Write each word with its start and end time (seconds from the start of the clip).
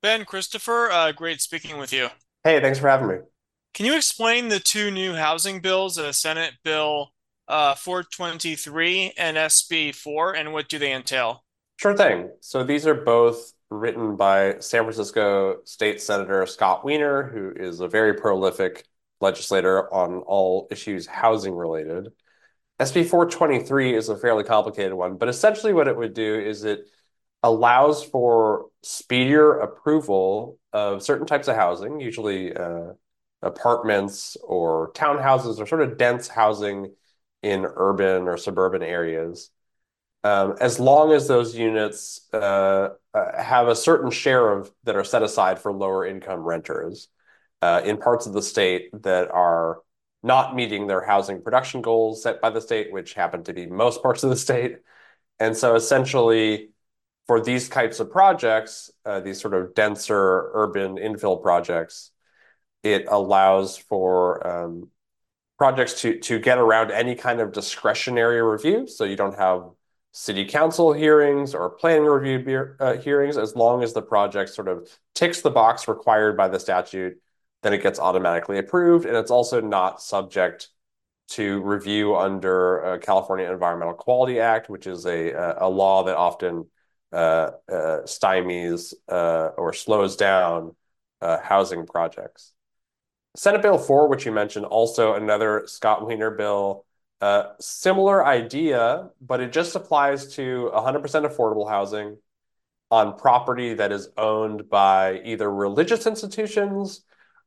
Ben 0.00 0.24
Christopher, 0.24 0.90
uh, 0.92 1.10
great 1.10 1.40
speaking 1.40 1.76
with 1.76 1.92
you. 1.92 2.08
Hey, 2.44 2.60
thanks 2.60 2.78
for 2.78 2.88
having 2.88 3.08
me. 3.08 3.16
Can 3.74 3.84
you 3.84 3.96
explain 3.96 4.48
the 4.48 4.60
two 4.60 4.90
new 4.90 5.14
housing 5.14 5.60
bills, 5.60 5.98
uh, 5.98 6.12
Senate 6.12 6.54
Bill 6.62 7.10
uh, 7.48 7.74
423 7.74 9.14
and 9.18 9.36
SB 9.36 9.94
4, 9.94 10.34
and 10.34 10.52
what 10.52 10.68
do 10.68 10.78
they 10.78 10.92
entail? 10.92 11.44
Sure 11.78 11.96
thing. 11.96 12.30
So 12.40 12.62
these 12.62 12.86
are 12.86 12.94
both 12.94 13.52
written 13.70 14.16
by 14.16 14.58
San 14.60 14.84
Francisco 14.84 15.58
State 15.64 16.00
Senator 16.00 16.46
Scott 16.46 16.84
Wiener, 16.84 17.24
who 17.24 17.52
is 17.56 17.80
a 17.80 17.88
very 17.88 18.14
prolific 18.14 18.84
legislator 19.20 19.92
on 19.92 20.18
all 20.18 20.68
issues 20.70 21.06
housing 21.06 21.54
related. 21.54 22.08
SB 22.78 23.08
423 23.08 23.96
is 23.96 24.08
a 24.08 24.16
fairly 24.16 24.44
complicated 24.44 24.94
one, 24.94 25.16
but 25.16 25.28
essentially 25.28 25.72
what 25.72 25.88
it 25.88 25.96
would 25.96 26.14
do 26.14 26.38
is 26.38 26.62
it 26.62 26.86
allows 27.42 28.04
for 28.04 28.67
speedier 28.82 29.58
approval 29.58 30.58
of 30.72 31.02
certain 31.02 31.26
types 31.26 31.48
of 31.48 31.56
housing, 31.56 32.00
usually 32.00 32.54
uh, 32.54 32.92
apartments 33.42 34.36
or 34.42 34.92
townhouses 34.92 35.58
or 35.58 35.66
sort 35.66 35.82
of 35.82 35.98
dense 35.98 36.28
housing 36.28 36.92
in 37.42 37.64
urban 37.64 38.28
or 38.28 38.36
suburban 38.36 38.82
areas, 38.82 39.50
um, 40.24 40.56
as 40.60 40.80
long 40.80 41.12
as 41.12 41.28
those 41.28 41.54
units 41.54 42.28
uh, 42.32 42.88
uh, 43.14 43.42
have 43.42 43.68
a 43.68 43.76
certain 43.76 44.10
share 44.10 44.52
of 44.52 44.70
that 44.84 44.96
are 44.96 45.04
set 45.04 45.22
aside 45.22 45.58
for 45.58 45.72
lower 45.72 46.04
income 46.06 46.40
renters 46.40 47.08
uh, 47.62 47.80
in 47.84 47.96
parts 47.96 48.26
of 48.26 48.32
the 48.32 48.42
state 48.42 48.90
that 49.02 49.30
are 49.30 49.78
not 50.22 50.56
meeting 50.56 50.86
their 50.86 51.04
housing 51.04 51.40
production 51.42 51.80
goals 51.80 52.22
set 52.24 52.40
by 52.40 52.50
the 52.50 52.60
state, 52.60 52.92
which 52.92 53.14
happen 53.14 53.44
to 53.44 53.52
be 53.52 53.66
most 53.66 54.02
parts 54.02 54.24
of 54.24 54.30
the 54.30 54.36
state. 54.36 54.78
And 55.38 55.56
so 55.56 55.76
essentially, 55.76 56.70
for 57.28 57.40
these 57.42 57.68
types 57.68 58.00
of 58.00 58.10
projects, 58.10 58.90
uh, 59.04 59.20
these 59.20 59.40
sort 59.40 59.52
of 59.52 59.74
denser 59.74 60.50
urban 60.54 60.96
infill 60.96 61.40
projects, 61.40 62.10
it 62.82 63.04
allows 63.06 63.76
for 63.76 64.44
um, 64.46 64.90
projects 65.58 66.00
to 66.00 66.18
to 66.20 66.38
get 66.38 66.58
around 66.58 66.90
any 66.90 67.14
kind 67.14 67.40
of 67.40 67.52
discretionary 67.52 68.42
review. 68.42 68.88
So 68.88 69.04
you 69.04 69.14
don't 69.14 69.36
have 69.36 69.68
city 70.12 70.46
council 70.46 70.94
hearings 70.94 71.54
or 71.54 71.68
planning 71.68 72.04
review 72.04 72.74
uh, 72.80 72.96
hearings 72.96 73.36
as 73.36 73.54
long 73.54 73.82
as 73.82 73.92
the 73.92 74.02
project 74.02 74.50
sort 74.50 74.68
of 74.68 74.88
ticks 75.14 75.42
the 75.42 75.50
box 75.50 75.86
required 75.86 76.34
by 76.34 76.48
the 76.48 76.58
statute, 76.58 77.20
then 77.62 77.74
it 77.74 77.82
gets 77.82 77.98
automatically 78.00 78.58
approved, 78.58 79.04
and 79.04 79.14
it's 79.14 79.30
also 79.30 79.60
not 79.60 80.00
subject 80.00 80.70
to 81.28 81.60
review 81.60 82.16
under 82.16 82.82
uh, 82.86 82.98
California 82.98 83.52
Environmental 83.52 83.92
Quality 83.92 84.40
Act, 84.40 84.70
which 84.70 84.86
is 84.86 85.04
a 85.04 85.56
a 85.60 85.68
law 85.68 86.04
that 86.04 86.16
often 86.16 86.60
uh, 86.60 86.62
uh, 86.62 86.77
stymies 87.12 88.94
uh, 89.08 89.50
or 89.56 89.72
slows 89.72 90.16
down 90.16 90.74
uh, 91.20 91.38
housing 91.40 91.86
projects. 91.86 92.52
Senate 93.36 93.62
Bill 93.62 93.78
4, 93.78 94.08
which 94.08 94.26
you 94.26 94.32
mentioned, 94.32 94.66
also 94.66 95.14
another 95.14 95.64
Scott 95.66 96.06
Wiener 96.06 96.30
bill. 96.30 96.84
Uh, 97.20 97.52
similar 97.60 98.24
idea, 98.24 99.10
but 99.20 99.40
it 99.40 99.52
just 99.52 99.74
applies 99.74 100.34
to 100.36 100.70
100% 100.72 101.02
affordable 101.02 101.68
housing 101.68 102.16
on 102.90 103.18
property 103.18 103.74
that 103.74 103.92
is 103.92 104.08
owned 104.16 104.68
by 104.70 105.20
either 105.24 105.52
religious 105.52 106.06
institutions 106.06 107.02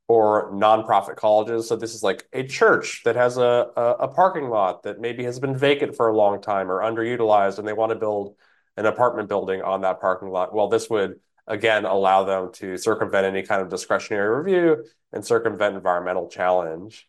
or 0.07 0.51
nonprofit 0.51 1.15
colleges. 1.15 1.67
So 1.67 1.77
this 1.77 1.95
is 1.95 2.03
like 2.03 2.27
a 2.33 2.43
church 2.43 3.01
that 3.05 3.15
has 3.15 3.37
a, 3.37 3.67
a, 3.75 3.81
a 3.81 4.07
parking 4.09 4.49
lot 4.49 4.83
that 4.83 4.99
maybe 4.99 5.23
has 5.23 5.39
been 5.39 5.55
vacant 5.57 5.95
for 5.95 6.09
a 6.09 6.15
long 6.15 6.41
time 6.41 6.69
or 6.69 6.81
underutilized, 6.81 7.57
and 7.57 7.67
they 7.67 7.73
want 7.73 7.91
to 7.91 7.95
build 7.95 8.35
an 8.77 8.85
apartment 8.85 9.29
building 9.29 9.61
on 9.61 9.81
that 9.81 9.99
parking 9.99 10.29
lot. 10.29 10.53
Well, 10.53 10.67
this 10.67 10.89
would 10.89 11.19
again 11.47 11.85
allow 11.85 12.23
them 12.23 12.51
to 12.53 12.77
circumvent 12.77 13.25
any 13.25 13.43
kind 13.43 13.61
of 13.61 13.69
discretionary 13.69 14.37
review 14.37 14.85
and 15.11 15.25
circumvent 15.25 15.75
environmental 15.75 16.27
challenge. 16.29 17.07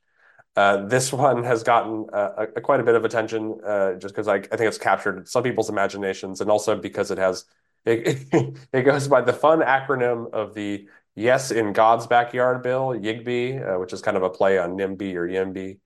Uh, 0.54 0.84
this 0.86 1.12
one 1.12 1.44
has 1.44 1.62
gotten 1.62 2.06
uh, 2.12 2.46
a, 2.56 2.60
quite 2.60 2.80
a 2.80 2.82
bit 2.82 2.94
of 2.94 3.04
attention 3.04 3.58
uh, 3.66 3.94
just 3.94 4.14
because 4.14 4.28
I, 4.28 4.34
I, 4.34 4.40
think 4.40 4.62
it's 4.62 4.76
captured 4.76 5.26
some 5.26 5.42
people's 5.42 5.70
imaginations 5.70 6.42
and 6.42 6.50
also 6.50 6.76
because 6.76 7.10
it 7.10 7.16
has 7.16 7.46
it, 7.86 8.58
it 8.72 8.82
goes 8.82 9.08
by 9.08 9.22
the 9.22 9.32
fun 9.32 9.60
acronym 9.60 10.30
of 10.32 10.52
the 10.54 10.86
Yes 11.14 11.50
in 11.50 11.72
God's 11.72 12.06
Backyard 12.06 12.62
bill, 12.62 12.88
YIGBY, 12.88 13.74
uh, 13.74 13.78
which 13.78 13.92
is 13.92 14.00
kind 14.00 14.16
of 14.16 14.22
a 14.22 14.30
play 14.30 14.58
on 14.58 14.76
NIMBY 14.76 15.14
or 15.14 15.28
YIMBY. 15.28 15.78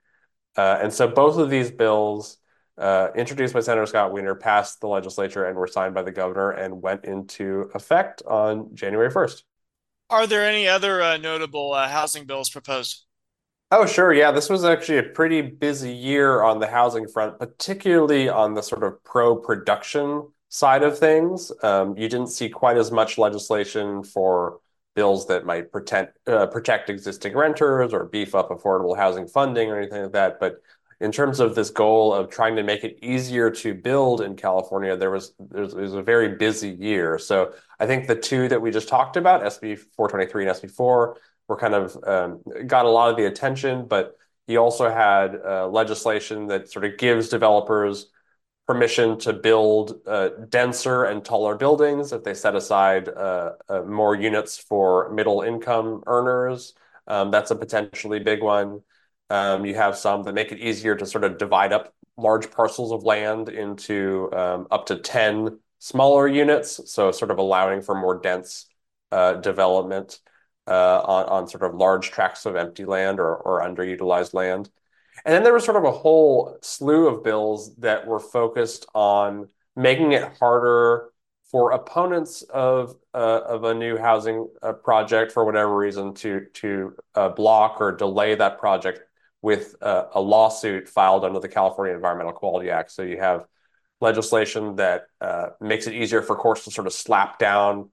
Uh, 0.56 0.78
and 0.82 0.92
so 0.92 1.08
both 1.08 1.36
of 1.36 1.50
these 1.50 1.70
bills 1.70 2.38
uh, 2.78 3.08
introduced 3.14 3.54
by 3.54 3.60
Senator 3.60 3.86
Scott 3.86 4.12
Wiener, 4.12 4.34
passed 4.34 4.80
the 4.80 4.88
legislature, 4.88 5.46
and 5.46 5.56
were 5.56 5.66
signed 5.66 5.94
by 5.94 6.02
the 6.02 6.12
governor 6.12 6.50
and 6.50 6.82
went 6.82 7.04
into 7.04 7.70
effect 7.74 8.22
on 8.26 8.74
January 8.74 9.10
1st. 9.10 9.42
Are 10.10 10.26
there 10.26 10.44
any 10.44 10.68
other 10.68 11.02
uh, 11.02 11.16
notable 11.16 11.72
uh, 11.72 11.88
housing 11.88 12.26
bills 12.26 12.50
proposed? 12.50 13.04
Oh, 13.72 13.84
sure. 13.84 14.12
Yeah, 14.12 14.30
this 14.30 14.48
was 14.48 14.64
actually 14.64 14.98
a 14.98 15.02
pretty 15.02 15.42
busy 15.42 15.92
year 15.92 16.42
on 16.42 16.60
the 16.60 16.68
housing 16.68 17.08
front, 17.08 17.38
particularly 17.40 18.28
on 18.28 18.54
the 18.54 18.62
sort 18.62 18.84
of 18.84 19.02
pro-production 19.02 20.28
side 20.48 20.84
of 20.84 20.98
things. 20.98 21.50
Um, 21.62 21.96
you 21.96 22.08
didn't 22.08 22.28
see 22.28 22.48
quite 22.48 22.76
as 22.76 22.92
much 22.92 23.18
legislation 23.18 24.04
for 24.04 24.60
bills 24.94 25.26
that 25.26 25.44
might 25.44 25.70
protect 25.72 26.16
uh, 26.28 26.46
protect 26.46 26.88
existing 26.88 27.36
renters 27.36 27.92
or 27.92 28.04
beef 28.04 28.34
up 28.34 28.50
affordable 28.50 28.96
housing 28.96 29.26
funding 29.26 29.68
or 29.70 29.78
anything 29.78 30.04
like 30.04 30.12
that. 30.12 30.40
But 30.40 30.62
in 31.00 31.12
terms 31.12 31.40
of 31.40 31.54
this 31.54 31.70
goal 31.70 32.14
of 32.14 32.30
trying 32.30 32.56
to 32.56 32.62
make 32.62 32.82
it 32.82 32.98
easier 33.02 33.50
to 33.50 33.74
build 33.74 34.22
in 34.22 34.34
California, 34.34 34.96
there 34.96 35.10
was 35.10 35.34
there 35.38 35.62
was 35.62 35.94
a 35.94 36.02
very 36.02 36.36
busy 36.36 36.70
year. 36.70 37.18
So 37.18 37.52
I 37.78 37.86
think 37.86 38.06
the 38.06 38.16
two 38.16 38.48
that 38.48 38.60
we 38.60 38.70
just 38.70 38.88
talked 38.88 39.16
about, 39.16 39.42
SB 39.42 39.78
423 39.96 40.46
and 40.46 40.56
SB 40.56 40.70
4, 40.70 41.16
were 41.48 41.56
kind 41.56 41.74
of 41.74 41.96
um, 42.06 42.40
got 42.66 42.86
a 42.86 42.88
lot 42.88 43.10
of 43.10 43.16
the 43.16 43.26
attention, 43.26 43.86
but 43.86 44.16
you 44.46 44.58
also 44.58 44.88
had 44.88 45.38
uh, 45.44 45.68
legislation 45.68 46.46
that 46.46 46.70
sort 46.70 46.84
of 46.84 46.96
gives 46.96 47.28
developers 47.28 48.10
permission 48.66 49.18
to 49.18 49.32
build 49.32 50.00
uh, 50.06 50.30
denser 50.48 51.04
and 51.04 51.24
taller 51.24 51.56
buildings 51.56 52.12
if 52.12 52.24
they 52.24 52.34
set 52.34 52.56
aside 52.56 53.08
uh, 53.08 53.52
uh 53.68 53.82
more 53.82 54.16
units 54.16 54.58
for 54.58 55.10
middle 55.12 55.42
income 55.42 56.02
earners. 56.06 56.74
Um, 57.06 57.30
that's 57.30 57.52
a 57.52 57.56
potentially 57.56 58.18
big 58.18 58.42
one. 58.42 58.80
Um, 59.28 59.64
you 59.64 59.74
have 59.74 59.96
some 59.96 60.22
that 60.24 60.34
make 60.34 60.52
it 60.52 60.60
easier 60.60 60.94
to 60.94 61.06
sort 61.06 61.24
of 61.24 61.38
divide 61.38 61.72
up 61.72 61.92
large 62.16 62.50
parcels 62.50 62.92
of 62.92 63.02
land 63.02 63.48
into 63.48 64.30
um, 64.32 64.66
up 64.70 64.86
to 64.86 64.96
10 64.96 65.58
smaller 65.78 66.26
units, 66.26 66.80
so 66.90 67.10
sort 67.12 67.30
of 67.30 67.38
allowing 67.38 67.82
for 67.82 67.94
more 67.94 68.18
dense 68.20 68.66
uh, 69.12 69.34
development 69.34 70.20
uh, 70.66 71.00
on, 71.00 71.26
on 71.26 71.48
sort 71.48 71.62
of 71.62 71.74
large 71.74 72.10
tracts 72.10 72.46
of 72.46 72.56
empty 72.56 72.84
land 72.84 73.20
or, 73.20 73.36
or 73.36 73.60
underutilized 73.62 74.34
land. 74.34 74.70
And 75.24 75.34
then 75.34 75.42
there 75.42 75.52
was 75.52 75.64
sort 75.64 75.76
of 75.76 75.84
a 75.84 75.92
whole 75.92 76.56
slew 76.62 77.08
of 77.08 77.24
bills 77.24 77.74
that 77.76 78.06
were 78.06 78.20
focused 78.20 78.86
on 78.94 79.48
making 79.74 80.12
it 80.12 80.36
harder 80.38 81.10
for 81.50 81.72
opponents 81.72 82.42
of 82.42 82.96
uh, 83.14 83.40
of 83.46 83.64
a 83.64 83.74
new 83.74 83.96
housing 83.96 84.48
uh, 84.62 84.72
project 84.72 85.32
for 85.32 85.44
whatever 85.44 85.76
reason 85.76 86.12
to 86.14 86.46
to 86.54 86.94
uh, 87.14 87.28
block 87.28 87.80
or 87.80 87.92
delay 87.92 88.34
that 88.34 88.58
project 88.58 89.00
with 89.46 89.76
a, 89.80 90.08
a, 90.16 90.20
lawsuit 90.20 90.88
filed 90.88 91.24
under 91.24 91.38
the 91.38 91.46
California 91.48 91.94
Environmental 91.94 92.32
Quality 92.32 92.68
Act. 92.68 92.90
So 92.90 93.02
you 93.02 93.18
have 93.18 93.46
legislation 94.00 94.74
that 94.74 95.02
uh, 95.20 95.50
makes 95.60 95.86
it 95.86 95.94
easier 95.94 96.20
for 96.20 96.34
courts 96.34 96.64
to 96.64 96.72
sort 96.72 96.88
of 96.88 96.92
slap 96.92 97.38
down 97.38 97.90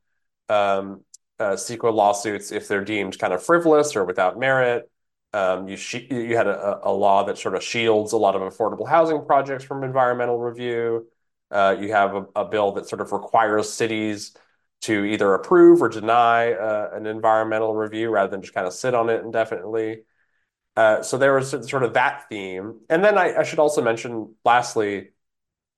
um, 0.49 1.01
uh, 1.37 1.51
CEQA 1.51 1.93
lawsuits 1.93 2.51
if 2.51 2.67
they're 2.67 2.83
deemed 2.83 3.19
kind 3.19 3.33
of 3.33 3.45
frivolous 3.45 3.95
or 3.95 4.03
without 4.03 4.39
merit. 4.39 4.89
Um, 5.31 5.67
you 5.67 5.77
you 6.09 6.35
had 6.35 6.47
a, 6.47 6.79
a, 6.87 6.91
law 6.91 7.23
that 7.25 7.37
sort 7.37 7.53
of 7.53 7.61
shields 7.61 8.13
a 8.13 8.17
lot 8.17 8.35
of 8.35 8.41
affordable 8.41 8.87
housing 8.87 9.23
projects 9.23 9.63
from 9.63 9.83
environmental 9.83 10.39
review. 10.39 11.05
Uh, 11.51 11.75
you 11.79 11.91
have 11.91 12.15
a, 12.15 12.25
a, 12.35 12.45
bill 12.45 12.71
that 12.71 12.89
sort 12.89 12.99
of 12.99 13.11
requires 13.11 13.71
cities 13.71 14.35
to 14.81 15.05
either 15.05 15.35
approve 15.35 15.83
or 15.83 15.89
deny 15.89 16.53
uh, 16.53 16.89
an 16.93 17.05
environmental 17.05 17.75
review 17.75 18.09
rather 18.09 18.31
than 18.31 18.41
just 18.41 18.55
kind 18.55 18.65
of 18.65 18.73
sit 18.73 18.95
on 18.95 19.11
it 19.11 19.23
indefinitely. 19.23 20.01
Uh, 20.75 21.01
so 21.03 21.17
there 21.17 21.35
was 21.35 21.51
sort 21.69 21.83
of 21.83 21.93
that 21.93 22.27
theme. 22.29 22.79
And 22.89 23.03
then 23.03 23.17
I, 23.17 23.35
I 23.35 23.43
should 23.43 23.59
also 23.59 23.81
mention, 23.81 24.35
lastly, 24.43 25.09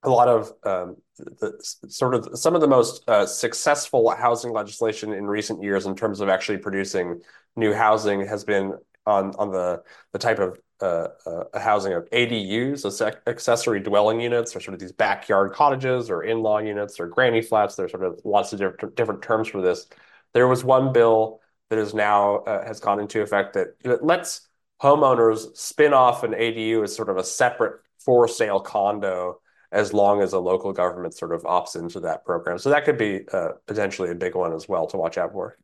a 0.04 0.10
lot 0.10 0.28
of 0.28 0.54
um, 0.64 0.98
the, 1.18 1.54
sort 1.90 2.14
of 2.14 2.38
some 2.38 2.56
of 2.56 2.62
the 2.62 2.68
most 2.68 3.04
uh, 3.10 3.26
successful 3.26 4.10
housing 4.12 4.52
legislation 4.52 5.14
in 5.14 5.26
recent 5.26 5.64
years 5.64 5.86
in 5.86 5.96
terms 5.96 6.22
of 6.22 6.30
actually 6.30 6.60
producing 6.60 7.22
new 7.56 7.74
housing 7.74 8.26
has 8.26 8.44
been 8.44 8.74
on 9.06 9.34
on 9.38 9.52
the 9.52 9.84
the 10.14 10.20
type 10.20 10.40
of 10.40 10.58
uh, 10.82 11.08
uh, 11.26 11.60
housing 11.60 11.94
of 11.94 12.10
ADUs, 12.12 12.92
so 12.92 13.12
accessory 13.28 13.80
dwelling 13.80 14.20
units, 14.20 14.56
or 14.56 14.60
sort 14.60 14.74
of 14.74 14.80
these 14.80 14.92
backyard 14.92 15.54
cottages 15.54 16.10
or 16.10 16.24
in-law 16.24 16.60
units 16.60 17.00
or 17.00 17.08
granny 17.08 17.42
flats. 17.42 17.76
There's 17.76 17.92
sort 17.92 18.04
of 18.04 18.20
lots 18.24 18.54
of 18.54 18.60
different 18.60 18.96
different 18.96 19.22
terms 19.22 19.48
for 19.48 19.62
this. 19.62 19.88
There 20.34 20.48
was 20.48 20.64
one 20.64 20.92
bill 20.92 21.42
that 21.70 21.80
is 21.80 21.94
now 21.94 22.38
uh, 22.40 22.66
has 22.66 22.80
gone 22.80 23.00
into 23.00 23.22
effect 23.22 23.54
that 23.54 24.04
lets 24.04 24.45
homeowners 24.82 25.56
spin 25.56 25.94
off 25.94 26.24
an 26.24 26.32
ADU 26.32 26.84
as 26.84 26.96
sort 26.96 27.10
of 27.10 27.18
a 27.18 27.24
separate 27.24 27.82
for 28.00 28.28
sale 28.28 28.60
condo 28.60 29.40
as 29.72 29.94
long 29.94 30.22
as 30.22 30.34
a 30.34 30.40
local 30.40 30.72
government 30.72 31.14
sort 31.14 31.34
of 31.34 31.44
opts 31.44 31.76
into 31.76 32.00
that 32.02 32.24
program. 32.24 32.58
So 32.58 32.70
that 32.70 32.86
could 32.86 32.98
be 32.98 33.22
uh, 33.32 33.50
potentially 33.68 34.10
a 34.10 34.16
big 34.16 34.36
one 34.36 34.54
as 34.54 34.70
well 34.70 34.88
to 34.88 34.98
watch 34.98 35.18
out 35.18 35.34
for. 35.34 35.58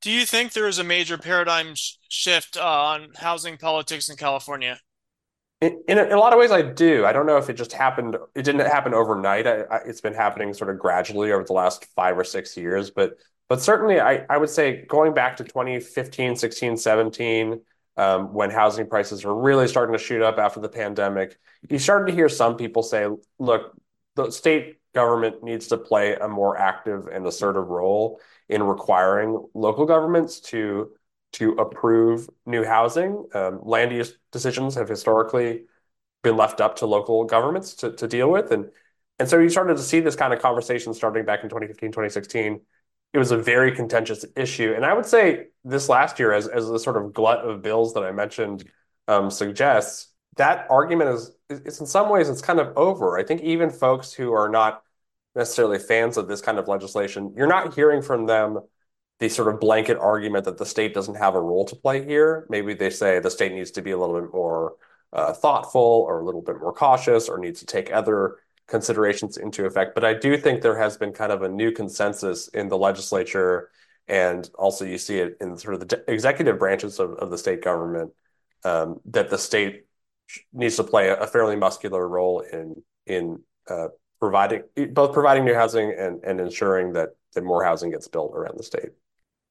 Do 0.00 0.10
you 0.10 0.24
think 0.24 0.52
there 0.52 0.68
is 0.68 0.78
a 0.78 0.84
major 0.84 1.18
paradigm 1.18 1.74
sh 1.74 1.96
shift 2.08 2.56
uh, 2.56 2.62
on 2.62 3.08
housing 3.16 3.58
politics 3.58 4.08
in 4.08 4.16
California? 4.16 4.80
In, 5.60 5.82
in, 5.88 5.98
a, 5.98 6.04
in 6.04 6.12
a 6.12 6.18
lot 6.18 6.32
of 6.32 6.38
ways, 6.38 6.50
I 6.50 6.62
do. 6.62 7.04
I 7.04 7.12
don't 7.12 7.26
know 7.26 7.36
if 7.36 7.50
it 7.50 7.54
just 7.54 7.74
happened. 7.74 8.16
It 8.34 8.44
didn't 8.44 8.60
happen 8.60 8.94
overnight. 8.94 9.46
I, 9.46 9.60
I, 9.62 9.76
it's 9.84 10.00
been 10.00 10.14
happening 10.14 10.54
sort 10.54 10.70
of 10.70 10.78
gradually 10.78 11.32
over 11.32 11.44
the 11.44 11.52
last 11.52 11.84
five 11.94 12.18
or 12.18 12.24
six 12.24 12.56
years. 12.56 12.90
But 12.90 13.18
but 13.46 13.60
certainly, 13.60 14.00
I, 14.00 14.24
I 14.30 14.38
would 14.38 14.48
say 14.48 14.86
going 14.86 15.12
back 15.12 15.36
to 15.36 15.44
2015, 15.44 16.36
16, 16.36 16.76
17, 16.78 17.60
um, 18.00 18.32
when 18.32 18.48
housing 18.48 18.86
prices 18.86 19.26
were 19.26 19.38
really 19.38 19.68
starting 19.68 19.92
to 19.92 20.02
shoot 20.02 20.22
up 20.22 20.38
after 20.38 20.58
the 20.58 20.70
pandemic, 20.70 21.36
you 21.68 21.78
started 21.78 22.06
to 22.06 22.14
hear 22.14 22.30
some 22.30 22.56
people 22.56 22.82
say, 22.82 23.06
look, 23.38 23.76
the 24.16 24.30
state 24.30 24.78
government 24.94 25.42
needs 25.42 25.66
to 25.66 25.76
play 25.76 26.14
a 26.14 26.26
more 26.26 26.56
active 26.56 27.08
and 27.08 27.26
assertive 27.26 27.68
role 27.68 28.18
in 28.48 28.62
requiring 28.62 29.46
local 29.52 29.84
governments 29.84 30.40
to 30.40 30.92
to 31.32 31.52
approve 31.52 32.28
new 32.46 32.64
housing. 32.64 33.26
Um, 33.34 33.60
land 33.62 33.92
use 33.92 34.16
decisions 34.32 34.76
have 34.76 34.88
historically 34.88 35.64
been 36.22 36.38
left 36.38 36.62
up 36.62 36.76
to 36.76 36.86
local 36.86 37.24
governments 37.24 37.74
to, 37.74 37.92
to 37.92 38.08
deal 38.08 38.30
with. 38.30 38.50
And, 38.50 38.70
and 39.18 39.28
so 39.28 39.38
you 39.38 39.48
started 39.48 39.76
to 39.76 39.82
see 39.82 40.00
this 40.00 40.16
kind 40.16 40.32
of 40.32 40.40
conversation 40.40 40.92
starting 40.92 41.24
back 41.24 41.44
in 41.44 41.50
2015, 41.50 41.92
2016. 41.92 42.62
It 43.12 43.18
was 43.18 43.32
a 43.32 43.36
very 43.36 43.72
contentious 43.72 44.24
issue. 44.36 44.72
And 44.74 44.84
I 44.84 44.94
would 44.94 45.06
say 45.06 45.46
this 45.64 45.88
last 45.88 46.18
year, 46.18 46.32
as, 46.32 46.46
as 46.46 46.68
the 46.68 46.78
sort 46.78 46.96
of 46.96 47.12
glut 47.12 47.40
of 47.40 47.62
bills 47.62 47.94
that 47.94 48.04
I 48.04 48.12
mentioned 48.12 48.64
um, 49.08 49.30
suggests, 49.30 50.08
that 50.36 50.66
argument 50.70 51.10
is, 51.10 51.32
it's 51.48 51.80
in 51.80 51.86
some 51.86 52.08
ways, 52.08 52.28
it's 52.28 52.40
kind 52.40 52.60
of 52.60 52.76
over. 52.76 53.18
I 53.18 53.24
think 53.24 53.42
even 53.42 53.70
folks 53.70 54.12
who 54.12 54.32
are 54.32 54.48
not 54.48 54.82
necessarily 55.34 55.78
fans 55.78 56.16
of 56.16 56.28
this 56.28 56.40
kind 56.40 56.58
of 56.58 56.68
legislation, 56.68 57.34
you're 57.36 57.48
not 57.48 57.74
hearing 57.74 58.02
from 58.02 58.26
them 58.26 58.60
the 59.18 59.28
sort 59.28 59.52
of 59.52 59.60
blanket 59.60 59.98
argument 59.98 60.44
that 60.46 60.56
the 60.56 60.64
state 60.64 60.94
doesn't 60.94 61.16
have 61.16 61.34
a 61.34 61.40
role 61.40 61.64
to 61.66 61.76
play 61.76 62.04
here. 62.04 62.46
Maybe 62.48 62.74
they 62.74 62.90
say 62.90 63.18
the 63.18 63.30
state 63.30 63.52
needs 63.52 63.72
to 63.72 63.82
be 63.82 63.90
a 63.90 63.98
little 63.98 64.18
bit 64.20 64.32
more 64.32 64.76
uh, 65.12 65.32
thoughtful 65.32 66.04
or 66.08 66.20
a 66.20 66.24
little 66.24 66.42
bit 66.42 66.58
more 66.58 66.72
cautious 66.72 67.28
or 67.28 67.38
needs 67.38 67.60
to 67.60 67.66
take 67.66 67.92
other 67.92 68.36
considerations 68.70 69.36
into 69.36 69.66
effect. 69.66 69.94
But 69.94 70.04
I 70.04 70.14
do 70.14 70.36
think 70.38 70.62
there 70.62 70.78
has 70.78 70.96
been 70.96 71.12
kind 71.12 71.32
of 71.32 71.42
a 71.42 71.48
new 71.48 71.72
consensus 71.72 72.48
in 72.48 72.68
the 72.68 72.78
legislature, 72.78 73.70
and 74.08 74.48
also 74.56 74.84
you 74.84 74.96
see 74.96 75.18
it 75.18 75.36
in 75.40 75.56
sort 75.58 75.74
of 75.74 75.88
the 75.88 76.04
executive 76.08 76.58
branches 76.58 77.00
of, 77.00 77.12
of 77.14 77.30
the 77.30 77.38
state 77.38 77.62
government 77.62 78.12
um, 78.64 79.00
that 79.06 79.28
the 79.28 79.38
state 79.38 79.86
needs 80.52 80.76
to 80.76 80.84
play 80.84 81.08
a, 81.08 81.26
fairly 81.26 81.56
muscular 81.56 82.08
role 82.08 82.40
in 82.40 82.82
in 83.06 83.40
uh, 83.68 83.88
providing 84.20 84.62
both 84.92 85.12
providing 85.12 85.44
new 85.44 85.54
housing 85.54 85.92
and 85.98 86.22
and 86.22 86.40
ensuring 86.40 86.92
that 86.92 87.10
that 87.34 87.42
more 87.42 87.64
housing 87.64 87.90
gets 87.90 88.06
built 88.08 88.32
around 88.34 88.56
the 88.56 88.62
state. 88.62 88.90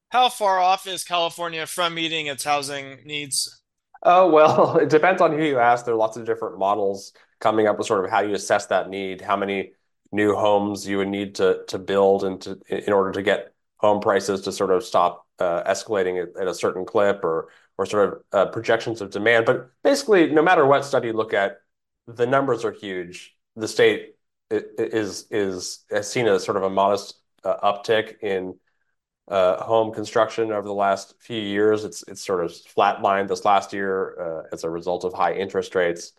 How 0.08 0.28
far 0.28 0.58
off 0.58 0.86
is 0.86 1.04
California 1.04 1.66
from 1.66 1.94
meeting 1.94 2.26
its 2.26 2.42
housing 2.42 2.98
needs? 3.04 3.62
Oh, 4.02 4.30
well, 4.30 4.76
it 4.82 4.88
depends 4.88 5.20
on 5.20 5.32
who 5.32 5.44
you 5.44 5.58
ask. 5.58 5.84
There 5.84 5.94
are 5.94 5.98
lots 5.98 6.16
of 6.16 6.24
different 6.24 6.58
models 6.58 7.12
coming 7.40 7.66
up 7.66 7.78
with 7.78 7.86
sort 7.86 8.04
of 8.04 8.10
how 8.10 8.20
you 8.20 8.34
assess 8.34 8.66
that 8.66 8.88
need, 8.88 9.20
how 9.20 9.36
many 9.36 9.72
new 10.12 10.34
homes 10.34 10.86
you 10.86 10.98
would 10.98 11.08
need 11.08 11.36
to 11.36 11.62
to 11.68 11.78
build 11.78 12.24
and 12.24 12.40
to 12.42 12.58
in 12.68 12.92
order 12.92 13.12
to 13.12 13.22
get 13.22 13.54
home 13.76 14.00
prices 14.00 14.42
to 14.42 14.52
sort 14.52 14.70
of 14.70 14.84
stop 14.84 15.26
uh, 15.38 15.62
escalating 15.64 16.22
at, 16.22 16.40
at, 16.40 16.46
a 16.46 16.54
certain 16.54 16.84
clip 16.84 17.24
or 17.24 17.48
or 17.78 17.86
sort 17.86 18.08
of 18.08 18.22
uh, 18.32 18.50
projections 18.50 19.00
of 19.00 19.10
demand. 19.10 19.46
But 19.46 19.70
basically, 19.82 20.30
no 20.30 20.42
matter 20.42 20.66
what 20.66 20.84
study 20.84 21.08
you 21.08 21.14
look 21.14 21.32
at, 21.32 21.60
the 22.06 22.26
numbers 22.26 22.64
are 22.64 22.72
huge. 22.72 23.36
The 23.56 23.68
state 23.68 24.16
is 24.50 25.26
is 25.30 25.84
has 25.90 26.10
seen 26.10 26.28
a 26.28 26.38
sort 26.38 26.56
of 26.56 26.64
a 26.64 26.70
modest 26.70 27.14
uh, 27.44 27.56
uptick 27.72 28.18
in 28.20 28.54
uh, 29.28 29.62
home 29.62 29.94
construction 29.94 30.50
over 30.50 30.66
the 30.66 30.74
last 30.74 31.14
few 31.20 31.40
years. 31.40 31.84
It's 31.84 32.02
it's 32.08 32.24
sort 32.24 32.44
of 32.44 32.50
flatlined 32.50 33.28
this 33.28 33.44
last 33.44 33.72
year 33.72 34.20
uh, 34.20 34.42
as 34.52 34.64
a 34.64 34.70
result 34.70 35.04
of 35.04 35.14
high 35.14 35.34
interest 35.34 35.74
rates. 35.74 36.12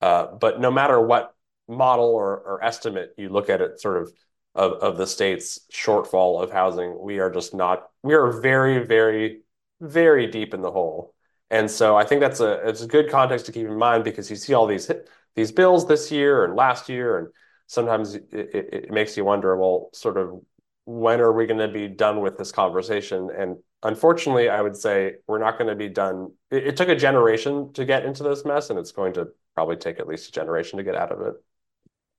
Uh, 0.00 0.26
but 0.26 0.60
no 0.60 0.70
matter 0.70 1.00
what 1.00 1.34
model 1.68 2.06
or, 2.06 2.62
estimate 2.62 3.10
you 3.16 3.28
look 3.28 3.50
at 3.50 3.60
it, 3.60 3.80
sort 3.80 4.02
of, 4.02 4.12
of 4.54 4.96
the 4.96 5.06
state's 5.06 5.60
shortfall 5.72 6.42
of 6.42 6.50
housing, 6.50 6.98
we 7.00 7.18
are 7.18 7.30
just 7.30 7.54
not. 7.54 7.88
We 8.02 8.14
are 8.14 8.40
very, 8.40 8.84
very, 8.86 9.40
very 9.80 10.26
deep 10.26 10.54
in 10.54 10.62
the 10.62 10.70
hole. 10.70 11.14
And 11.50 11.70
so 11.70 11.96
I 11.96 12.04
think 12.04 12.20
that's 12.20 12.40
a 12.40 12.68
it's 12.68 12.82
a 12.82 12.88
good 12.88 13.10
context 13.10 13.46
to 13.46 13.52
keep 13.52 13.66
in 13.66 13.78
mind 13.78 14.04
because 14.04 14.28
you 14.30 14.36
see 14.36 14.54
all 14.54 14.66
these 14.66 14.90
these 15.36 15.52
bills 15.52 15.86
this 15.86 16.10
year 16.10 16.44
and 16.44 16.56
last 16.56 16.88
year, 16.88 17.18
and 17.18 17.28
sometimes 17.66 18.14
it 18.14 18.90
makes 18.90 19.16
you 19.16 19.24
wonder, 19.24 19.56
well, 19.56 19.90
sort 19.92 20.16
of 20.16 20.40
when 20.86 21.20
are 21.20 21.32
we 21.32 21.46
going 21.46 21.60
to 21.60 21.68
be 21.68 21.88
done 21.88 22.20
with 22.20 22.38
this 22.38 22.52
conversation? 22.52 23.30
And 23.36 23.58
unfortunately, 23.86 24.48
I 24.48 24.60
would 24.60 24.76
say 24.76 25.14
we're 25.26 25.38
not 25.38 25.58
going 25.58 25.68
to 25.68 25.74
be 25.74 25.88
done. 25.88 26.32
It, 26.50 26.68
it, 26.68 26.76
took 26.76 26.88
a 26.88 26.96
generation 26.96 27.72
to 27.74 27.84
get 27.84 28.04
into 28.04 28.22
this 28.22 28.44
mess, 28.44 28.70
and 28.70 28.78
it's 28.78 28.92
going 28.92 29.14
to 29.14 29.28
probably 29.54 29.76
take 29.76 29.98
at 29.98 30.08
least 30.08 30.28
a 30.28 30.32
generation 30.32 30.76
to 30.78 30.84
get 30.84 30.96
out 30.96 31.12
of 31.12 31.20
it. 31.20 31.34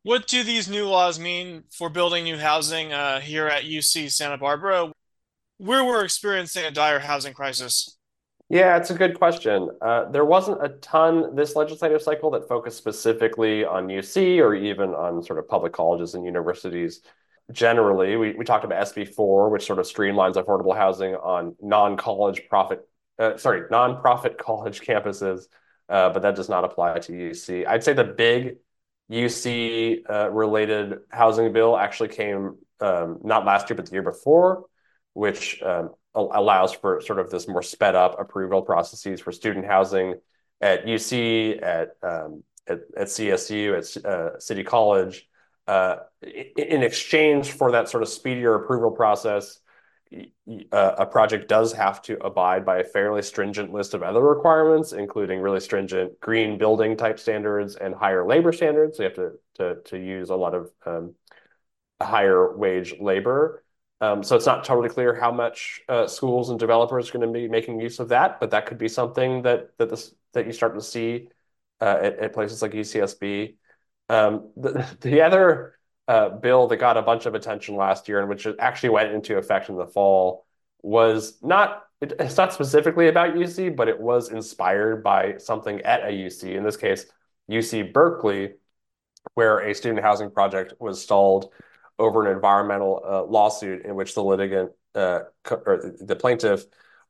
What 0.04 0.28
do 0.28 0.44
these 0.44 0.70
new 0.70 0.88
laws 0.88 1.20
mean 1.20 1.64
for 1.70 1.90
building 1.90 2.24
new 2.24 2.38
housing 2.38 2.94
uh, 2.94 3.20
here 3.20 3.48
at 3.48 3.64
UC 3.64 4.12
Santa 4.12 4.38
Barbara, 4.38 4.92
where 5.58 5.84
we're 5.84 6.04
experiencing 6.04 6.64
a 6.66 6.72
dire 6.72 7.00
housing 7.00 7.34
crisis? 7.34 7.98
Yeah, 8.50 8.78
it's 8.78 8.92
a 8.92 8.94
good 8.94 9.20
question. 9.20 9.70
Uh, 9.82 10.10
there 10.10 10.24
wasn't 10.24 10.64
a 10.64 10.70
ton 10.70 11.36
this 11.36 11.58
legislative 11.58 12.02
cycle 12.02 12.32
that 12.32 12.48
focused 12.48 12.78
specifically 12.78 13.66
on 13.66 13.88
UC 13.88 14.40
or 14.40 14.56
even 14.56 14.92
on 14.92 15.22
sort 15.22 15.40
of 15.40 15.50
public 15.50 15.74
colleges 15.74 16.16
and 16.16 16.24
universities 16.24 17.02
generally. 17.52 18.16
We, 18.16 18.34
we 18.34 18.46
talked 18.46 18.66
about 18.66 18.86
SB4, 18.88 19.52
which 19.52 19.66
sort 19.66 19.80
of 19.80 19.86
streamlines 19.86 20.36
affordable 20.36 20.76
housing 20.76 21.16
on 21.16 21.56
non-college 21.62 22.44
profit, 22.50 22.88
uh, 23.20 23.38
sorry, 23.38 23.64
non-profit 23.72 24.38
college 24.40 24.82
campuses, 24.82 25.46
uh, 25.90 26.10
but 26.10 26.22
that 26.22 26.36
does 26.36 26.50
not 26.50 26.64
apply 26.64 27.00
to 27.00 27.12
UC. 27.12 27.66
I'd 27.68 27.84
say 27.84 27.94
the 27.94 28.04
big 28.04 28.58
UC 29.12 30.02
uh, 30.10 30.30
related 30.32 31.00
housing 31.10 31.54
bill 31.54 31.78
actually 31.78 32.10
came 32.10 32.58
um, 32.82 33.20
not 33.24 33.46
last 33.46 33.70
year, 33.70 33.78
but 33.78 33.86
the 33.86 33.94
year 33.94 34.02
before, 34.02 34.66
which 35.14 35.62
um, 35.64 35.92
allows 36.14 36.74
for 36.74 37.00
sort 37.02 37.20
of 37.20 37.30
this 37.30 37.48
more 37.48 37.62
sped 37.62 37.96
up 37.96 38.20
approval 38.20 38.62
processes 38.62 39.22
for 39.22 39.32
student 39.32 39.66
housing 39.66 40.16
at 40.62 40.86
UC, 40.86 41.62
at 41.64 41.90
um, 42.04 42.44
at, 42.68 42.80
at, 42.98 43.08
CSU, 43.08 43.78
at 43.78 44.06
uh, 44.06 44.40
City 44.40 44.64
College, 44.64 45.28
in 45.68 46.84
exchange 46.84 47.52
for 47.52 47.72
that 47.72 47.90
sort 47.90 48.04
of 48.04 48.10
speedier 48.10 48.56
approval 48.56 48.92
process, 48.92 49.60
uh, 50.72 50.96
a 50.98 51.06
project 51.06 51.50
does 51.50 51.74
have 51.74 52.02
to 52.02 52.18
abide 52.24 52.66
by 52.66 52.80
a 52.80 52.84
fairly 52.84 53.22
stringent 53.22 53.74
list 53.74 53.94
of 53.94 54.04
other 54.04 54.22
requirements, 54.22 54.94
including 54.94 55.42
really 55.42 55.60
stringent 55.60 56.20
green 56.20 56.58
building 56.58 56.96
type 56.96 57.20
standards 57.20 57.76
and 57.76 57.94
higher 57.94 58.26
labor 58.26 58.54
standards. 58.54 58.98
So 58.98 59.04
you 59.04 59.10
have 59.10 59.16
to 59.16 59.32
to, 59.56 59.82
to 59.90 59.98
use 59.98 60.30
a 60.30 60.36
lot 60.36 60.54
of 60.54 60.72
um, 60.86 61.16
higher 62.02 62.56
wage 62.56 62.96
labor. 63.00 63.64
Um, 64.00 64.24
so 64.24 64.36
it's 64.36 64.46
not 64.46 64.64
totally 64.64 64.90
clear 64.90 65.20
how 65.20 65.32
much 65.32 65.82
uh, 65.90 66.08
schools 66.08 66.52
and 66.52 66.60
developers 66.60 67.10
are 67.10 67.14
going 67.14 67.34
to 67.34 67.40
be 67.40 67.48
making 67.48 67.82
use 67.82 68.00
of 68.00 68.10
that, 68.10 68.40
but 68.40 68.52
that 68.52 68.68
could 68.68 68.78
be 68.78 68.88
something 68.88 69.42
that 69.42 69.72
that 69.78 69.90
this 69.90 70.14
that 70.34 70.46
you 70.46 70.54
start 70.54 70.76
to 70.76 70.82
see 70.82 71.30
uh, 71.82 71.98
at, 72.02 72.20
at 72.20 72.34
places 72.34 72.62
like 72.62 72.72
UCSB. 72.72 73.56
Um, 74.10 74.52
the, 74.56 74.86
the 75.02 75.22
other 75.22 75.76
uh, 76.08 76.30
bill 76.30 76.68
that 76.68 76.78
got 76.78 76.98
a 76.98 77.02
bunch 77.02 77.26
of 77.26 77.36
attention 77.36 77.76
last 77.76 78.08
year 78.08 78.20
and 78.20 78.30
which 78.30 78.48
actually 78.60 78.90
went 78.90 79.12
into 79.12 79.38
effect 79.38 79.70
in 79.70 79.76
the 79.76 79.86
fall 79.86 80.46
was 80.82 81.38
not 81.42 81.84
it, 82.00 82.14
it's 82.20 82.38
not 82.38 82.54
specifically 82.54 83.08
about 83.08 83.34
UC, 83.34 83.76
but 83.76 83.88
it 83.88 84.00
was 84.00 84.30
inspired 84.30 85.04
by 85.04 85.38
something 85.38 85.82
at 85.82 86.04
a 86.04 86.12
UC. 86.12 86.56
In 86.56 86.64
this 86.64 86.78
case, 86.78 87.08
UC 87.50 87.92
Berkeley, 87.92 88.54
where 89.34 89.60
a 89.60 89.74
student 89.74 90.02
housing 90.02 90.30
project 90.30 90.74
was 90.80 91.02
stalled 91.02 91.52
over 92.00 92.26
an 92.26 92.36
environmental 92.36 93.02
uh, 93.04 93.24
lawsuit 93.24 93.84
in 93.84 93.96
which 93.96 94.14
the 94.14 94.24
litigant 94.24 94.72
uh, 94.94 95.22
or 95.50 95.94
the 96.00 96.16
plaintiff 96.16 96.66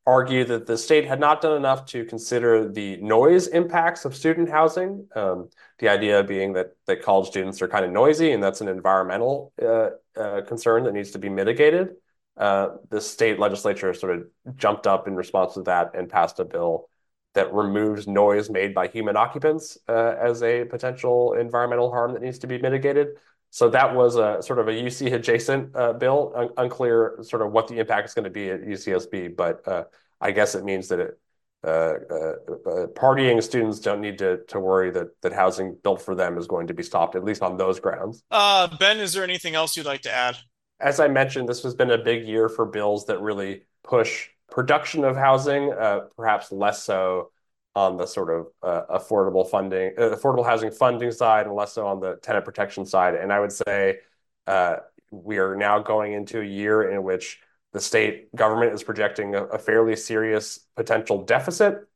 argue 0.08 0.46
that 0.46 0.66
the 0.66 0.78
state 0.78 1.06
had 1.06 1.20
not 1.20 1.42
done 1.42 1.58
enough 1.58 1.86
to 1.86 2.06
consider 2.06 2.72
the 2.72 2.96
noise 2.98 3.48
impacts 3.48 4.06
of 4.06 4.16
student 4.16 4.50
housing. 4.50 5.06
Um, 5.14 5.50
the 5.80 5.90
idea 5.90 6.24
being 6.24 6.54
that 6.54 6.78
that 6.86 7.04
college 7.04 7.28
students 7.28 7.62
are 7.62 7.68
kind 7.68 7.84
of 7.84 7.92
noisy, 7.92 8.32
and 8.32 8.42
that's 8.42 8.62
an 8.62 8.70
environmental 8.70 9.52
uh, 9.62 9.90
uh, 10.18 10.42
concern 10.48 10.86
that 10.86 10.94
needs 10.94 11.12
to 11.12 11.20
be 11.20 11.28
mitigated. 11.28 11.96
Uh, 12.38 12.78
the 12.90 13.02
state 13.02 13.38
legislature 13.38 13.94
sort 13.94 14.16
of 14.16 14.56
jumped 14.56 14.88
up 14.88 15.08
in 15.08 15.16
response 15.16 15.56
to 15.56 15.64
that 15.64 15.92
and 15.94 16.08
passed 16.08 16.40
a 16.40 16.46
bill 16.46 16.88
that 17.34 17.54
removes 17.54 18.08
noise 18.08 18.50
made 18.50 18.74
by 18.74 18.88
human 18.88 19.18
occupants 19.18 19.78
uh, 19.90 20.16
as 20.20 20.42
a 20.42 20.64
potential 20.66 21.34
environmental 21.34 21.92
harm 21.92 22.14
that 22.14 22.22
needs 22.22 22.40
to 22.40 22.48
be 22.48 22.58
mitigated. 22.60 23.10
So 23.50 23.70
that 23.70 23.96
was 23.96 24.16
a 24.16 24.42
sort 24.42 24.60
of 24.60 24.68
a 24.68 24.72
UC 24.72 25.14
adjacent 25.14 25.76
uh, 25.76 25.94
bill. 25.94 26.34
Un- 26.36 26.50
unclear 26.58 27.20
sort 27.22 27.42
of 27.42 27.52
what 27.52 27.68
the 27.68 27.80
impact 27.80 28.10
is 28.10 28.14
going 28.14 28.26
to 28.26 28.30
be 28.30 28.50
at 28.50 28.62
UCSB, 28.62 29.36
but 29.36 29.68
uh, 29.68 29.86
I 30.20 30.32
guess 30.32 30.56
it 30.56 30.64
means 30.64 30.90
that 30.90 31.00
it, 31.00 31.20
uh, 31.64 31.70
uh, 31.70 32.34
uh, 32.70 32.88
partying 32.88 33.42
students 33.42 33.80
don't 33.80 34.00
need 34.00 34.18
to 34.20 34.44
to 34.48 34.60
worry 34.60 34.92
that 34.92 35.08
that 35.22 35.34
housing 35.34 35.76
built 35.84 36.02
for 36.02 36.14
them 36.14 36.38
is 36.38 36.48
going 36.48 36.68
to 36.68 36.74
be 36.74 36.84
stopped, 36.84 37.16
at 37.16 37.24
least 37.24 37.42
on 37.42 37.58
those 37.58 37.80
grounds. 37.80 38.22
Uh, 38.30 38.68
Ben, 38.78 39.00
is 39.00 39.14
there 39.14 39.24
anything 39.24 39.56
else 39.56 39.76
you'd 39.76 39.86
like 39.86 40.02
to 40.02 40.12
add? 40.12 40.38
As 40.80 41.00
I 41.00 41.08
mentioned, 41.08 41.50
this 41.50 41.64
has 41.64 41.74
been 41.74 41.90
a 41.90 41.98
big 41.98 42.28
year 42.28 42.48
for 42.48 42.66
bills 42.66 43.08
that 43.08 43.20
really 43.20 43.64
push 43.84 44.30
production 44.52 45.04
of 45.04 45.16
housing, 45.16 45.74
uh, 45.74 46.02
perhaps 46.16 46.52
less 46.52 46.84
so 46.84 47.32
on 47.78 47.96
the 47.96 48.08
sort 48.08 48.32
of 48.32 48.48
uh, 48.64 48.98
affordable 48.98 49.48
funding, 49.48 49.94
uh, 50.00 50.10
affordable 50.10 50.44
housing 50.44 50.72
funding 50.72 51.12
side, 51.12 51.46
and 51.46 51.56
less 51.56 51.74
so 51.74 51.86
on 51.86 52.00
the 52.00 52.16
tenant 52.24 52.44
protection 52.44 52.84
side. 52.88 53.14
And 53.14 53.32
I 53.32 53.40
would 53.40 53.52
say 53.52 54.00
uh, 54.48 54.78
we 55.12 55.38
are 55.38 55.56
now 55.56 55.78
going 55.78 56.14
into 56.14 56.42
a 56.42 56.44
year 56.44 56.92
in 56.92 57.04
which 57.04 57.40
the 57.74 57.80
state 57.80 58.34
government 58.36 58.74
is 58.74 58.82
projecting 58.82 59.36
a, 59.36 59.44
a 59.44 59.60
fairly 59.60 59.96
serious 59.96 60.66
potential 60.76 61.24
deficit, 61.24 61.88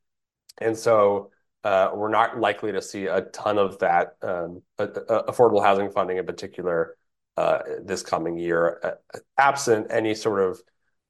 and 0.60 0.78
so 0.78 1.32
uh, 1.64 1.90
we're 1.96 2.10
not 2.10 2.40
likely 2.40 2.72
to 2.72 2.82
see 2.82 3.08
a 3.08 3.22
ton 3.22 3.58
of 3.58 3.80
that 3.80 4.18
um, 4.22 4.62
affordable 4.78 5.64
housing 5.64 5.90
funding 5.90 6.18
in 6.18 6.28
particular 6.28 6.96
uh, 7.38 7.60
this 7.84 8.04
coming 8.04 8.38
year, 8.38 8.80
uh, 8.84 9.20
absent 9.40 9.88
any 9.90 10.14
sort 10.14 10.42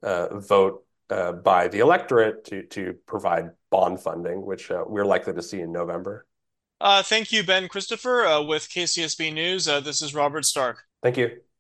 of 0.01 0.42
vote 0.48 0.86
by 1.44 1.68
the 1.68 1.80
electorate 1.80 2.46
to 2.46 2.63
to 2.63 2.94
provide 3.06 3.51
bond 3.70 4.00
funding, 4.00 4.46
which 4.46 4.72
uh, 4.72 4.84
we're 4.88 5.06
likely 5.06 5.34
to 5.34 5.41
see 5.41 5.60
in 5.60 5.72
November. 5.72 6.25
Uh, 6.80 7.03
thank 7.03 7.32
you, 7.32 7.44
Ben 7.44 7.68
Christopher, 7.68 8.44
with 8.48 8.68
KCSB 8.70 9.34
News. 9.34 9.65
this 9.65 10.01
is 10.01 10.15
Robert 10.15 10.46
Stark. 10.46 10.84
Thank 11.03 11.18
you. 11.18 11.41